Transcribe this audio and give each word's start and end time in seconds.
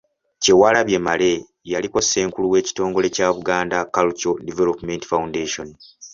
Kyewalabye 0.41 0.97
Male 1.05 1.31
yaliko 1.71 1.99
Ssenkulu 2.01 2.45
w'ekitongole 2.51 3.07
kya 3.15 3.27
Buganda 3.35 3.77
Cultural 3.95 4.37
Development 4.49 5.03
Foundation. 5.11 5.67